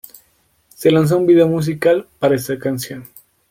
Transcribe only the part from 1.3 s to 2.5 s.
musical para